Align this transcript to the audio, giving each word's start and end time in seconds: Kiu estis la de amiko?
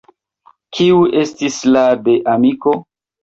Kiu 0.77 1.03
estis 1.19 1.59
la 1.75 1.85
de 2.07 2.17
amiko? 2.35 2.73